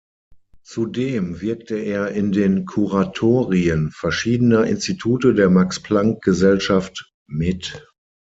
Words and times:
Zudem 0.63 1.41
wirkte 1.41 1.75
er 1.77 2.09
in 2.13 2.31
den 2.31 2.65
Kuratorien 2.65 3.91
verschiedener 3.91 4.65
Institute 4.65 5.35
der 5.35 5.51
Max-Planck-Gesellschaft 5.51 7.11
mit. 7.27 7.87